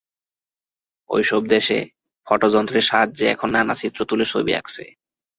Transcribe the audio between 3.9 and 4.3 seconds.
তুলে